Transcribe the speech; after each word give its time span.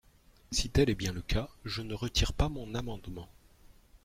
Si 0.49 0.71
tel 0.71 0.89
est 0.89 0.95
bien 0.95 1.13
le 1.13 1.21
cas, 1.21 1.47
je 1.63 1.83
ne 1.83 1.93
retire 1.93 2.33
pas 2.33 2.49
mon 2.49 2.73
amendement. 2.73 3.29